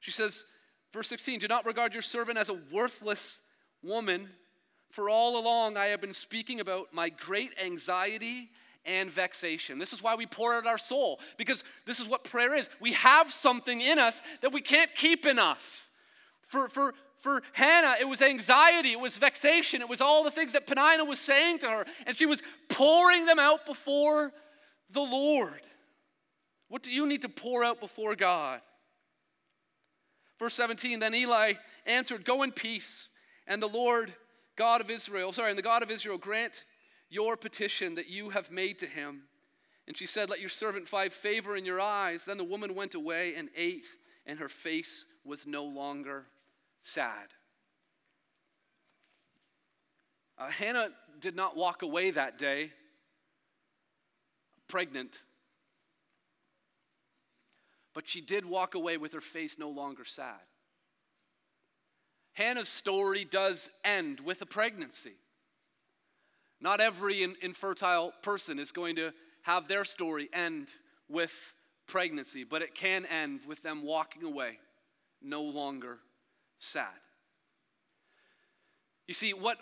[0.00, 0.44] She says,
[0.92, 3.40] verse 16, do not regard your servant as a worthless
[3.82, 4.28] woman,
[4.90, 8.50] for all along I have been speaking about my great anxiety
[8.84, 9.78] and vexation.
[9.78, 12.70] This is why we pour out our soul, because this is what prayer is.
[12.80, 15.90] We have something in us that we can't keep in us.
[16.42, 16.94] For, for,
[17.26, 21.04] for Hannah, it was anxiety, it was vexation, it was all the things that Peninnah
[21.04, 24.32] was saying to her, and she was pouring them out before
[24.90, 25.60] the Lord.
[26.68, 28.60] What do you need to pour out before God?
[30.38, 33.08] Verse 17 Then Eli answered, Go in peace,
[33.44, 34.14] and the Lord
[34.54, 36.62] God of Israel, sorry, and the God of Israel grant
[37.10, 39.22] your petition that you have made to him.
[39.88, 42.24] And she said, Let your servant find favor in your eyes.
[42.24, 46.26] Then the woman went away and ate, and her face was no longer
[46.86, 47.28] sad.
[50.38, 52.72] Uh, Hannah did not walk away that day
[54.68, 55.22] pregnant,
[57.94, 60.40] but she did walk away with her face no longer sad.
[62.34, 65.14] Hannah's story does end with a pregnancy.
[66.60, 70.68] Not every infertile person is going to have their story end
[71.08, 71.54] with
[71.86, 74.58] pregnancy, but it can end with them walking away
[75.22, 75.98] no longer
[76.58, 76.86] sad.
[79.06, 79.58] You see, what,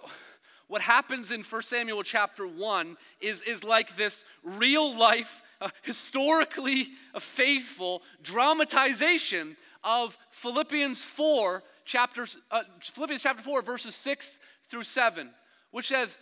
[0.69, 6.89] what happens in 1 Samuel chapter 1 is, is like this real life, uh, historically
[7.19, 15.31] faithful dramatization of Philippians 4, chapters, uh, Philippians chapter 4, verses 6 through 7,
[15.71, 16.19] which says,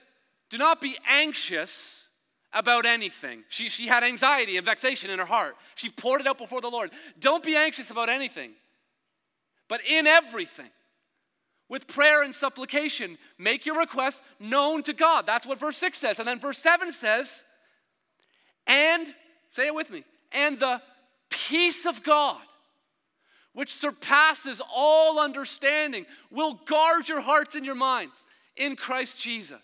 [0.51, 2.09] Do not be anxious
[2.53, 3.45] about anything.
[3.49, 5.57] She, she had anxiety and vexation in her heart.
[5.75, 6.91] She poured it out before the Lord.
[7.19, 8.53] Don't be anxious about anything.
[9.73, 10.69] But in everything,
[11.67, 13.17] with prayer and supplication.
[13.39, 15.25] Make your requests known to God.
[15.25, 16.19] That's what verse 6 says.
[16.19, 17.47] And then verse 7 says,
[18.67, 19.07] and,
[19.53, 20.83] say it with me, and the
[21.31, 22.43] peace of God,
[23.55, 29.63] which surpasses all understanding, will guard your hearts and your minds in Christ Jesus.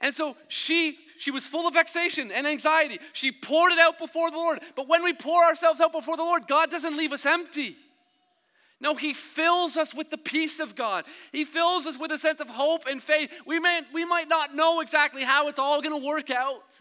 [0.00, 2.98] And so she she was full of vexation and anxiety.
[3.14, 4.58] She poured it out before the Lord.
[4.76, 7.76] But when we pour ourselves out before the Lord, God doesn't leave us empty.
[8.80, 11.04] No, He fills us with the peace of God.
[11.32, 13.30] He fills us with a sense of hope and faith.
[13.46, 16.80] We, may, we might not know exactly how it's all going to work out,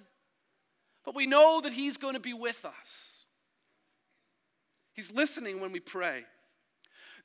[1.03, 3.25] but we know that He's going to be with us.
[4.93, 6.23] He's listening when we pray.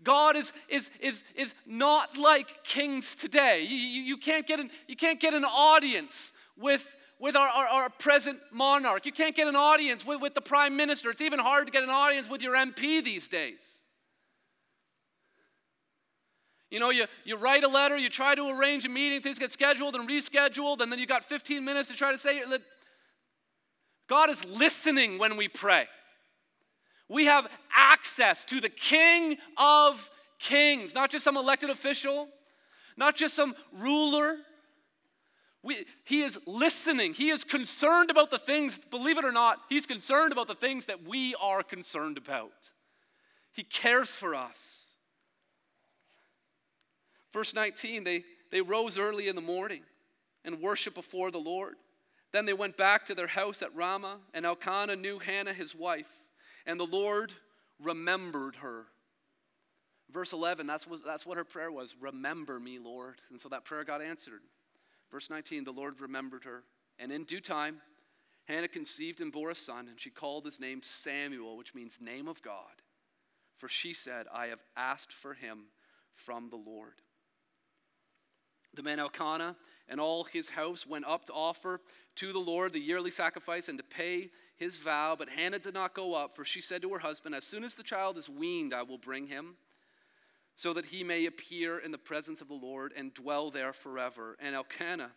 [0.02, 3.62] God is, is, is, is not like kings today.
[3.62, 7.66] You, you, you, can't get an, you can't get an audience with, with our, our,
[7.66, 9.06] our present monarch.
[9.06, 11.10] You can't get an audience with, with the prime minister.
[11.10, 13.73] It's even hard to get an audience with your MP these days.
[16.74, 19.52] You know, you, you write a letter, you try to arrange a meeting, things get
[19.52, 22.62] scheduled and rescheduled, and then you got 15 minutes to try to say it.
[24.08, 25.86] God is listening when we pray.
[27.08, 30.10] We have access to the King of
[30.40, 32.26] Kings, not just some elected official,
[32.96, 34.38] not just some ruler.
[35.62, 37.14] We, he is listening.
[37.14, 40.86] He is concerned about the things, believe it or not, he's concerned about the things
[40.86, 42.72] that we are concerned about.
[43.52, 44.73] He cares for us.
[47.34, 49.82] Verse 19, they, they rose early in the morning
[50.44, 51.74] and worshiped before the Lord.
[52.32, 56.12] Then they went back to their house at Ramah, and Elkanah knew Hannah his wife,
[56.64, 57.32] and the Lord
[57.82, 58.84] remembered her.
[60.12, 63.16] Verse 11, that's what, that's what her prayer was Remember me, Lord.
[63.30, 64.42] And so that prayer got answered.
[65.10, 66.62] Verse 19, the Lord remembered her,
[67.00, 67.78] and in due time,
[68.44, 72.28] Hannah conceived and bore a son, and she called his name Samuel, which means name
[72.28, 72.82] of God.
[73.56, 75.64] For she said, I have asked for him
[76.12, 76.94] from the Lord.
[78.74, 79.56] The man Elkanah
[79.88, 81.80] and all his house went up to offer
[82.16, 85.16] to the Lord the yearly sacrifice and to pay his vow.
[85.18, 87.74] But Hannah did not go up, for she said to her husband, As soon as
[87.74, 89.56] the child is weaned, I will bring him,
[90.56, 94.36] so that he may appear in the presence of the Lord and dwell there forever.
[94.40, 95.10] And Elkanah,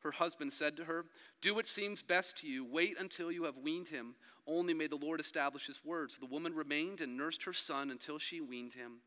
[0.00, 1.04] her husband, said to her,
[1.40, 2.64] Do what seems best to you.
[2.64, 4.14] Wait until you have weaned him.
[4.46, 6.18] Only may the Lord establish his words.
[6.18, 8.98] The woman remained and nursed her son until she weaned him.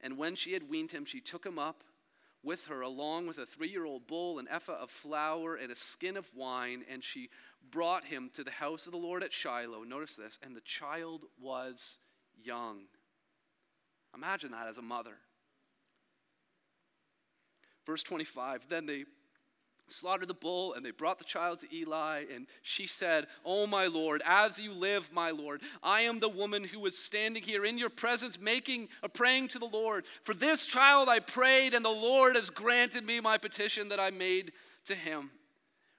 [0.00, 1.84] And when she had weaned him, she took him up
[2.42, 5.76] with her, along with a three year old bull, an ephah of flour, and a
[5.76, 7.30] skin of wine, and she
[7.70, 9.82] brought him to the house of the Lord at Shiloh.
[9.82, 11.98] Notice this, and the child was
[12.42, 12.82] young.
[14.14, 15.18] Imagine that as a mother.
[17.86, 19.04] Verse 25 Then they
[19.90, 22.24] slaughtered the bull and they brought the child to Eli.
[22.32, 26.64] And she said, Oh, my Lord, as you live, my Lord, I am the woman
[26.64, 30.06] who was standing here in your presence, making a praying to the Lord.
[30.24, 34.10] For this child I prayed, and the Lord has granted me my petition that I
[34.10, 34.52] made
[34.86, 35.30] to him.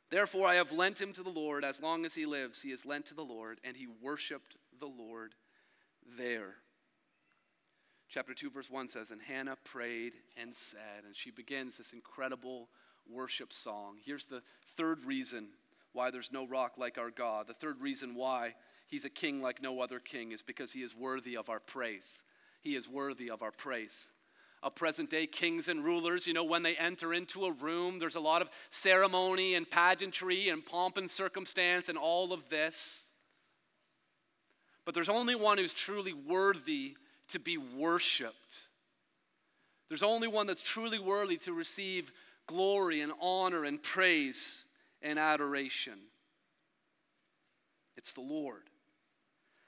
[0.10, 1.64] Therefore, I have lent him to the Lord.
[1.64, 4.88] As long as he lives, he is lent to the Lord, and he worshiped the
[4.88, 5.36] Lord
[6.18, 6.56] there.
[8.10, 12.70] Chapter 2, verse 1 says, And Hannah prayed and said, and she begins this incredible
[13.12, 13.98] worship song.
[14.04, 15.50] Here's the third reason
[15.94, 17.48] why there's no rock like our God.
[17.48, 18.56] The third reason why
[18.88, 22.24] he's a king like no other king is because he is worthy of our praise.
[22.62, 24.10] He is worthy of our praise.
[24.62, 28.16] A present day kings and rulers, you know, when they enter into a room, there's
[28.16, 33.06] a lot of ceremony and pageantry and pomp and circumstance and all of this.
[34.84, 36.98] But there's only one who's truly worthy
[37.30, 38.68] to be worshiped.
[39.88, 42.12] There's only one that's truly worthy to receive
[42.50, 44.66] glory and honor and praise
[45.04, 46.00] and adoration.
[47.96, 48.64] It's the Lord.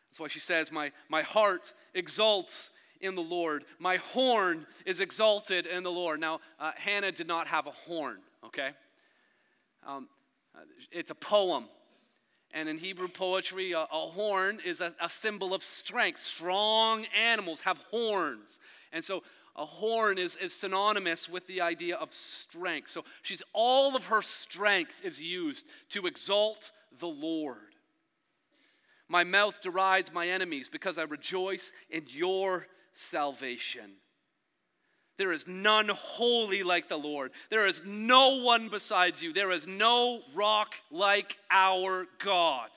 [0.10, 3.64] That's why she says, My, my heart exalts in the Lord.
[3.78, 6.20] My horn is exalted in the Lord.
[6.20, 8.72] Now, uh, Hannah did not have a horn, okay?
[9.86, 10.10] Um,
[10.92, 11.66] it's a poem.
[12.54, 16.20] And in Hebrew poetry, a, a horn is a, a symbol of strength.
[16.20, 18.60] Strong animals have horns.
[18.92, 19.24] And so
[19.56, 22.90] a horn is, is synonymous with the idea of strength.
[22.90, 27.58] So she's all of her strength is used to exalt the Lord.
[29.08, 33.92] My mouth derides my enemies because I rejoice in your salvation.
[35.18, 37.32] There is none holy like the Lord.
[37.50, 39.34] There is no one besides you.
[39.34, 42.70] There is no rock like our God.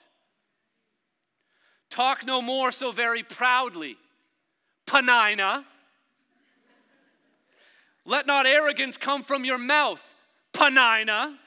[1.88, 3.96] Talk no more so very proudly.
[4.86, 5.64] Peninnah.
[8.04, 10.14] Let not arrogance come from your mouth,
[10.52, 11.38] Peninnah.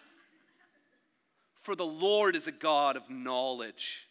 [1.55, 4.07] For the Lord is a God of knowledge,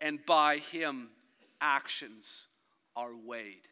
[0.00, 1.10] and by him
[1.60, 2.48] actions
[2.96, 3.68] are weighed.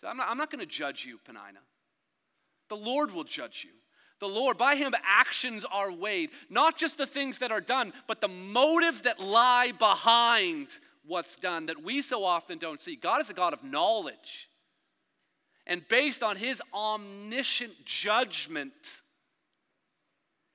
[0.00, 1.60] So I'm not, I'm not going to judge you, Peninnah.
[2.68, 3.74] The Lord will judge you.
[4.20, 8.20] The Lord, by Him, actions are weighed, not just the things that are done, but
[8.20, 10.68] the motives that lie behind
[11.06, 12.96] what's done that we so often don't see.
[12.96, 14.49] God is a God of knowledge.
[15.66, 19.02] And based on His omniscient judgment,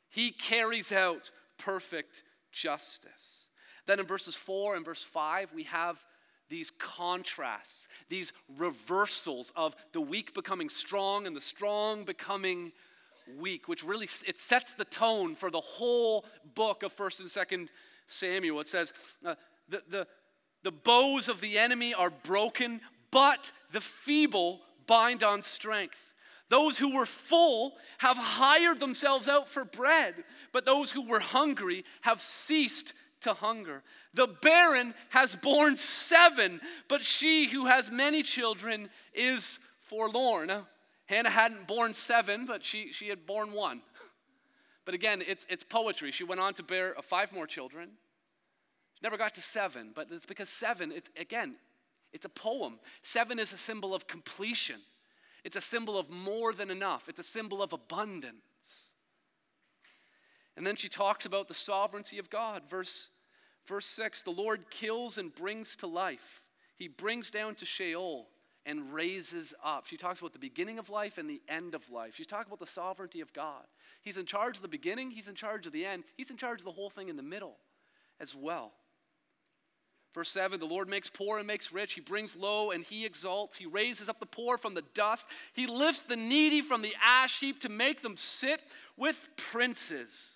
[0.10, 3.48] He carries out perfect justice.
[3.86, 6.04] Then in verses 4 and verse 5, we have
[6.50, 12.72] these contrasts, these reversals of the weak becoming strong and the strong becoming
[13.38, 17.70] weak, which really it sets the tone for the whole book of First and Second
[18.08, 18.60] Samuel.
[18.60, 18.94] It says,
[19.26, 19.36] uh,
[19.68, 20.08] the, the,
[20.64, 22.82] the bows of the enemy are broken,
[23.12, 26.14] but the feeble bind on strength.
[26.50, 30.16] Those who were full have hired themselves out for bread,
[30.52, 33.82] but those who were hungry have ceased to hunger.
[34.14, 40.52] The barren has borne seven, but she who has many children is forlorn.
[41.08, 43.82] Hannah hadn't borne seven, but she, she had borne one.
[44.86, 46.12] But again, it's, it's poetry.
[46.12, 47.90] She went on to bear uh, five more children.
[48.94, 51.56] She never got to seven, but it's because seven, it's, again,
[52.16, 52.80] it's a poem.
[53.02, 54.80] Seven is a symbol of completion,
[55.44, 58.40] it's a symbol of more than enough, it's a symbol of abundance.
[60.56, 62.64] And then she talks about the sovereignty of God.
[62.70, 63.10] Verse,
[63.66, 66.44] verse 6 The Lord kills and brings to life,
[66.78, 68.30] He brings down to Sheol
[68.66, 69.86] and raises up.
[69.86, 72.16] She talks about the beginning of life and the end of life.
[72.16, 73.66] She's talking about the sovereignty of God.
[74.02, 76.62] He's in charge of the beginning, He's in charge of the end, He's in charge
[76.62, 77.58] of the whole thing in the middle
[78.22, 78.72] as well.
[80.16, 81.94] Verse 7 The Lord makes poor and makes rich.
[81.94, 83.58] He brings low and he exalts.
[83.58, 85.28] He raises up the poor from the dust.
[85.54, 88.62] He lifts the needy from the ash heap to make them sit
[88.98, 90.32] with princes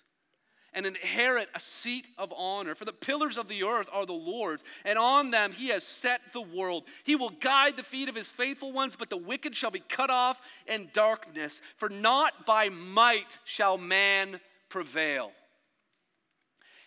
[0.74, 2.74] and inherit a seat of honor.
[2.74, 6.20] For the pillars of the earth are the Lord's, and on them he has set
[6.32, 6.84] the world.
[7.02, 10.10] He will guide the feet of his faithful ones, but the wicked shall be cut
[10.10, 11.62] off in darkness.
[11.76, 15.32] For not by might shall man prevail.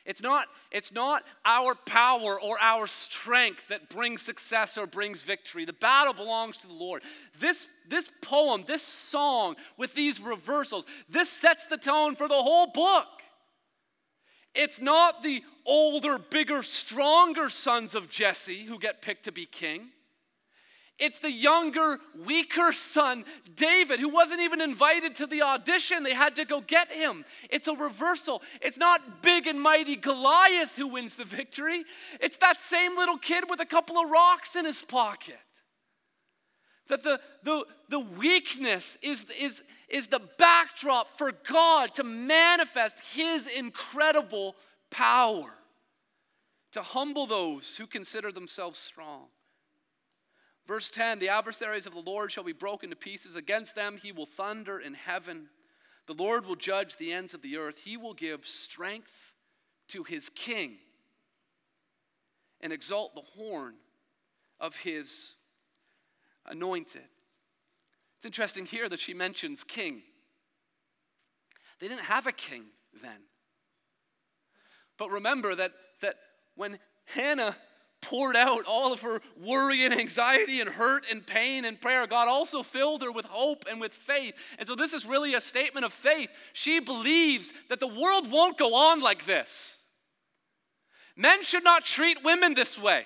[0.05, 5.63] It's not, it's not our power or our strength that brings success or brings victory.
[5.63, 7.03] The battle belongs to the Lord.
[7.39, 12.67] This, this poem, this song with these reversals, this sets the tone for the whole
[12.67, 13.07] book.
[14.53, 19.92] It's not the older, bigger, stronger sons of Jesse who get picked to be king.
[20.99, 23.25] It's the younger, weaker son,
[23.55, 26.03] David, who wasn't even invited to the audition.
[26.03, 27.25] They had to go get him.
[27.49, 28.41] It's a reversal.
[28.61, 31.83] It's not big and mighty Goliath who wins the victory,
[32.19, 35.39] it's that same little kid with a couple of rocks in his pocket.
[36.89, 43.47] That the, the, the weakness is, is, is the backdrop for God to manifest His
[43.47, 44.55] incredible
[44.91, 45.55] power,
[46.73, 49.27] to humble those who consider themselves strong.
[50.67, 53.35] Verse 10 The adversaries of the Lord shall be broken to pieces.
[53.35, 55.49] Against them he will thunder in heaven.
[56.07, 57.79] The Lord will judge the ends of the earth.
[57.79, 59.35] He will give strength
[59.89, 60.77] to his king
[62.61, 63.75] and exalt the horn
[64.59, 65.37] of his
[66.45, 67.03] anointed.
[68.17, 70.01] It's interesting here that she mentions king.
[71.79, 72.63] They didn't have a king
[73.01, 73.23] then.
[74.97, 76.15] But remember that, that
[76.55, 77.55] when Hannah
[78.03, 82.27] poured out all of her worry and anxiety and hurt and pain and prayer, God
[82.27, 84.35] also filled her with hope and with faith.
[84.59, 86.29] And so this is really a statement of faith.
[86.51, 89.79] She believes that the world won't go on like this.
[91.15, 93.05] Men should not treat women this way.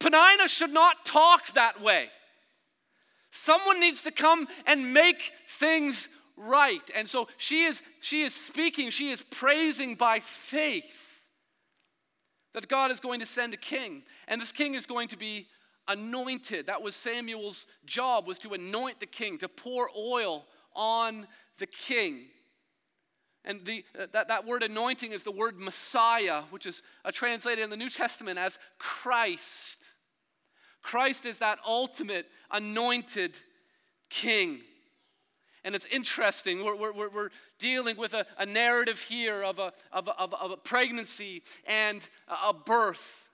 [0.00, 2.08] Peninnah should not talk that way.
[3.30, 6.90] Someone needs to come and make things right.
[6.96, 11.03] And so she is she is speaking, she is praising by faith
[12.54, 15.46] that God is going to send a king and this king is going to be
[15.88, 16.66] anointed.
[16.66, 21.26] That was Samuel's job was to anoint the king, to pour oil on
[21.58, 22.26] the king.
[23.44, 27.70] And the, that, that word anointing is the word Messiah, which is uh, translated in
[27.70, 29.86] the New Testament as Christ.
[30.82, 33.38] Christ is that ultimate anointed
[34.08, 34.60] king.
[35.64, 40.08] And it's interesting, we're, we're, we're dealing with a, a narrative here of a, of,
[40.08, 43.28] a, of a pregnancy and a birth.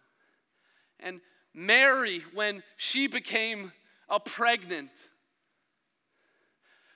[1.01, 1.21] And
[1.53, 3.73] Mary, when she became
[4.09, 4.91] a pregnant,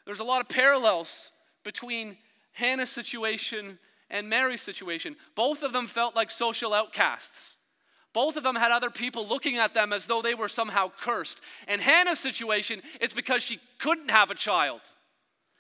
[0.07, 1.33] there's a lot of parallels
[1.65, 2.17] between
[2.53, 3.79] Hannah's situation
[4.11, 5.17] and Mary's situation.
[5.35, 7.57] Both of them felt like social outcasts.
[8.13, 11.41] Both of them had other people looking at them as though they were somehow cursed.
[11.67, 14.81] And Hannah's situation is because she couldn't have a child.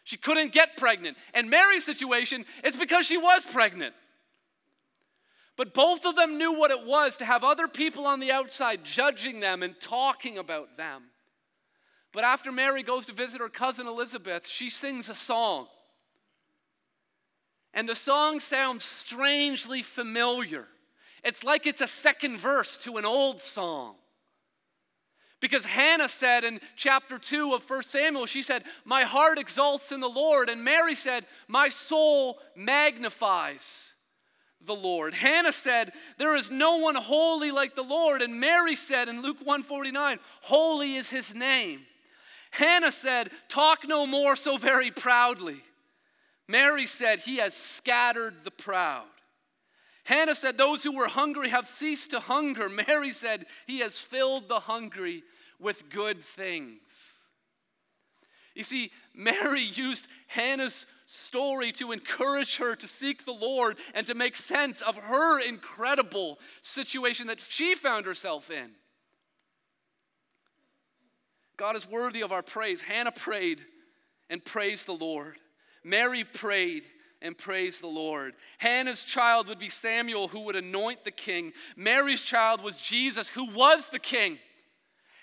[0.04, 1.16] She couldn't get pregnant.
[1.32, 3.94] And Mary's situation, it's because she was pregnant.
[5.56, 8.84] But both of them knew what it was to have other people on the outside
[8.84, 11.04] judging them and talking about them.
[12.12, 15.66] But after Mary goes to visit her cousin Elizabeth, she sings a song.
[17.72, 20.66] And the song sounds strangely familiar.
[21.24, 23.96] It's like it's a second verse to an old song.
[25.44, 30.00] Because Hannah said in chapter 2 of 1 Samuel, she said, My heart exalts in
[30.00, 30.48] the Lord.
[30.48, 33.92] And Mary said, My soul magnifies
[34.64, 35.12] the Lord.
[35.12, 38.22] Hannah said, There is no one holy like the Lord.
[38.22, 41.82] And Mary said in Luke 149, Holy is his name.
[42.50, 45.60] Hannah said, Talk no more so very proudly.
[46.48, 49.04] Mary said, He has scattered the proud.
[50.04, 52.70] Hannah said, Those who were hungry have ceased to hunger.
[52.88, 55.22] Mary said, He has filled the hungry
[55.60, 57.14] with good things.
[58.54, 64.14] You see, Mary used Hannah's story to encourage her to seek the Lord and to
[64.14, 68.70] make sense of her incredible situation that she found herself in.
[71.56, 72.82] God is worthy of our praise.
[72.82, 73.60] Hannah prayed
[74.30, 75.36] and praised the Lord.
[75.84, 76.82] Mary prayed
[77.22, 78.34] and praised the Lord.
[78.58, 81.52] Hannah's child would be Samuel, who would anoint the king.
[81.76, 84.38] Mary's child was Jesus, who was the king.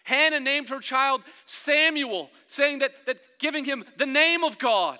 [0.03, 4.97] Hannah named her child Samuel, saying that, that giving him the name of God.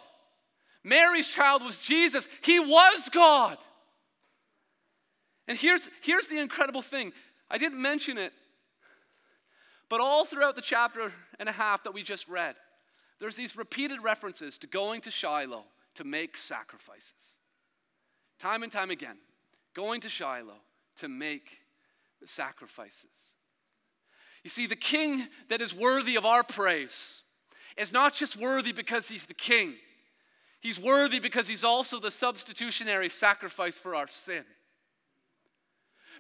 [0.84, 2.28] Mary's child was Jesus.
[2.44, 3.58] He was God.
[5.48, 7.14] And here's, here's the incredible thing
[7.50, 8.32] I didn't mention it,
[9.90, 12.56] but all throughout the chapter and a half that we just read,
[13.20, 17.38] there's these repeated references to going to Shiloh to make sacrifices.
[18.40, 19.18] Time and time again,
[19.74, 20.62] going to Shiloh
[20.98, 21.60] to make
[22.26, 23.34] sacrifices.
[24.44, 27.24] You see, the king that is worthy of our praise
[27.78, 29.76] is not just worthy because he's the king,
[30.60, 34.44] he's worthy because he's also the substitutionary sacrifice for our sin.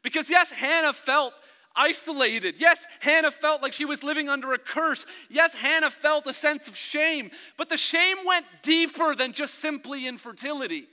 [0.04, 1.34] Because, yes, Hannah felt
[1.76, 2.56] isolated.
[2.58, 5.06] Yes, Hannah felt like she was living under a curse.
[5.30, 10.08] Yes, Hannah felt a sense of shame, but the shame went deeper than just simply
[10.08, 10.88] infertility.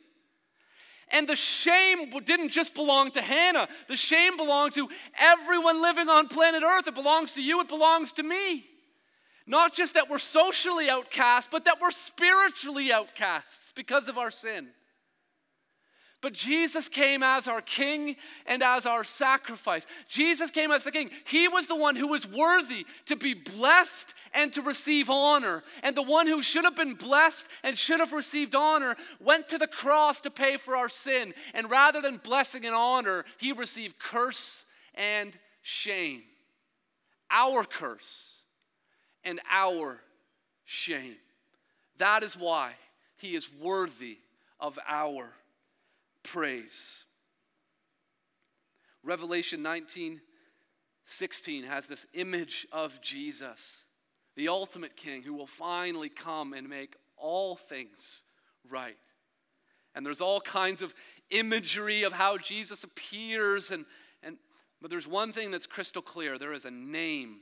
[1.10, 4.88] And the shame didn't just belong to Hannah, the shame belonged to
[5.18, 6.86] everyone living on planet Earth.
[6.86, 8.64] It belongs to you, it belongs to me.
[9.46, 14.68] Not just that we're socially outcasts, but that we're spiritually outcasts because of our sin.
[16.20, 19.86] But Jesus came as our king and as our sacrifice.
[20.08, 21.10] Jesus came as the king.
[21.24, 25.62] He was the one who was worthy to be blessed and to receive honor.
[25.84, 29.58] And the one who should have been blessed and should have received honor went to
[29.58, 31.34] the cross to pay for our sin.
[31.54, 36.22] And rather than blessing and honor, he received curse and shame.
[37.30, 38.42] Our curse
[39.22, 40.00] and our
[40.64, 41.16] shame.
[41.98, 42.72] That is why
[43.18, 44.18] he is worthy
[44.58, 45.32] of our
[46.22, 47.04] praise.
[49.02, 50.20] Revelation 19
[51.10, 53.86] 16 has this image of Jesus,
[54.36, 58.20] the ultimate king who will finally come and make all things
[58.68, 58.98] right.
[59.94, 60.94] And there's all kinds of
[61.30, 63.86] imagery of how Jesus appears and,
[64.22, 64.36] and
[64.80, 66.38] but there's one thing that's crystal clear.
[66.38, 67.38] There is a name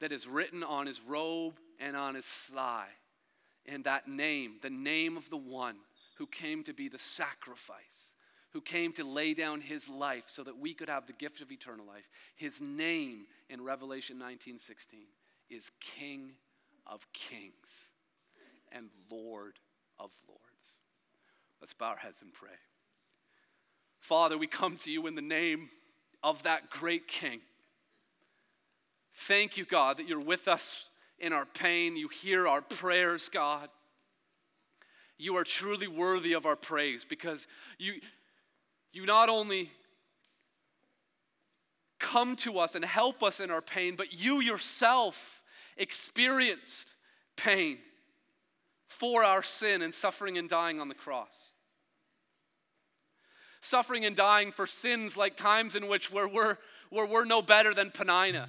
[0.00, 2.88] that is written on his robe and on his thigh.
[3.66, 5.76] And that name, the name of the one
[6.14, 8.14] who came to be the sacrifice,
[8.52, 11.50] who came to lay down his life so that we could have the gift of
[11.50, 12.08] eternal life.
[12.36, 15.08] His name in Revelation 19:16
[15.50, 16.36] is King
[16.86, 17.90] of Kings
[18.70, 19.58] and Lord
[19.98, 20.76] of Lords.
[21.60, 22.58] Let's bow our heads and pray.
[23.98, 25.70] Father, we come to you in the name
[26.22, 27.40] of that great King.
[29.14, 31.96] Thank you, God, that you're with us in our pain.
[31.96, 33.70] You hear our prayers, God.
[35.18, 37.46] You are truly worthy of our praise because
[37.78, 37.94] you,
[38.92, 39.70] you not only
[41.98, 45.42] come to us and help us in our pain, but you yourself
[45.76, 46.94] experienced
[47.36, 47.78] pain
[48.88, 51.52] for our sin and suffering and dying on the cross.
[53.60, 56.58] Suffering and dying for sins like times in which where we're,
[56.90, 58.48] where we're no better than Peninnah,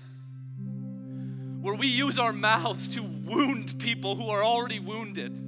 [1.62, 5.45] where we use our mouths to wound people who are already wounded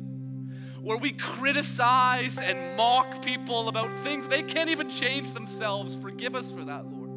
[0.87, 5.97] where we criticize and mock people about things they can't even change themselves.
[5.97, 7.09] Forgive us for that, Lord.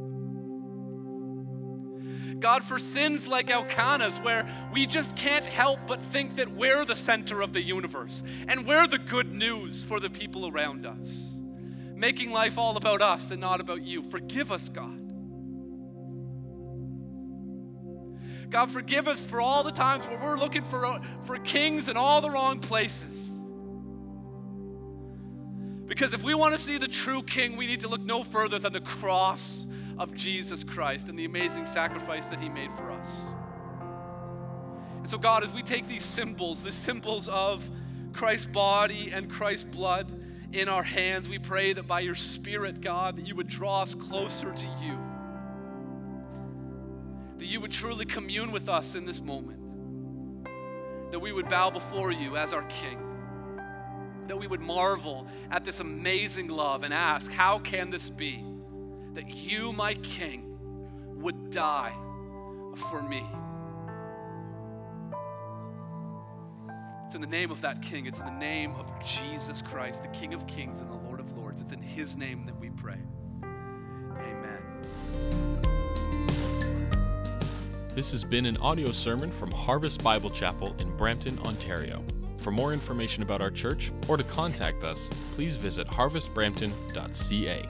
[2.40, 6.96] God, for sins like Elkanah's, where we just can't help but think that we're the
[6.96, 11.38] center of the universe and we're the good news for the people around us,
[11.94, 14.02] making life all about us and not about you.
[14.02, 15.00] Forgive us, God.
[18.50, 22.20] God, forgive us for all the times where we're looking for, for kings in all
[22.20, 23.29] the wrong places.
[25.90, 28.60] Because if we want to see the true king, we need to look no further
[28.60, 29.66] than the cross
[29.98, 33.24] of Jesus Christ and the amazing sacrifice that he made for us.
[34.98, 37.68] And So, God, as we take these symbols, the symbols of
[38.12, 40.12] Christ's body and Christ's blood
[40.52, 43.96] in our hands, we pray that by your Spirit, God, that you would draw us
[43.96, 44.96] closer to you.
[47.38, 49.58] That you would truly commune with us in this moment.
[51.10, 53.09] That we would bow before you as our King.
[54.30, 58.44] That we would marvel at this amazing love and ask, how can this be
[59.14, 60.56] that you, my King,
[61.16, 61.92] would die
[62.76, 63.24] for me?
[67.04, 68.06] It's in the name of that King.
[68.06, 71.36] It's in the name of Jesus Christ, the King of Kings and the Lord of
[71.36, 71.60] Lords.
[71.60, 73.00] It's in His name that we pray.
[73.42, 74.62] Amen.
[77.96, 82.04] This has been an audio sermon from Harvest Bible Chapel in Brampton, Ontario.
[82.40, 87.66] For more information about our church or to contact us, please visit harvestbrampton.ca.